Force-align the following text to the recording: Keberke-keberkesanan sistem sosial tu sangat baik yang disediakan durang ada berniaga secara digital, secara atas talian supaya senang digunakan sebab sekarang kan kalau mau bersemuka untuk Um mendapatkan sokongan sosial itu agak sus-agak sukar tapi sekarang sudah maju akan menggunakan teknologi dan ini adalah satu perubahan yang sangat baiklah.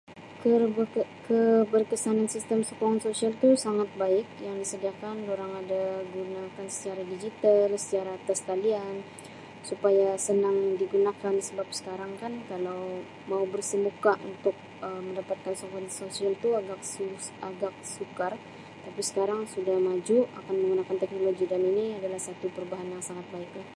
Keberke-keberkesanan 0.41 2.27
sistem 2.35 2.59
sosial 3.05 3.31
tu 3.43 3.49
sangat 3.65 3.89
baik 4.01 4.27
yang 4.47 4.55
disediakan 4.61 5.15
durang 5.27 5.51
ada 5.61 5.81
berniaga 6.11 6.63
secara 6.75 7.01
digital, 7.13 7.67
secara 7.83 8.09
atas 8.19 8.39
talian 8.49 8.95
supaya 9.69 10.07
senang 10.27 10.57
digunakan 10.81 11.35
sebab 11.47 11.67
sekarang 11.79 12.11
kan 12.21 12.33
kalau 12.49 12.81
mau 13.31 13.43
bersemuka 13.53 14.13
untuk 14.29 14.55
Um 14.85 15.01
mendapatkan 15.09 15.53
sokongan 15.59 15.89
sosial 15.99 16.31
itu 16.37 16.49
agak 16.61 16.79
sus-agak 16.93 17.73
sukar 17.95 18.33
tapi 18.85 19.01
sekarang 19.09 19.41
sudah 19.53 19.77
maju 19.87 20.17
akan 20.41 20.55
menggunakan 20.61 20.97
teknologi 21.01 21.45
dan 21.51 21.61
ini 21.71 21.85
adalah 22.01 22.17
satu 22.27 22.45
perubahan 22.55 22.89
yang 22.93 23.03
sangat 23.09 23.25
baiklah. 23.35 23.69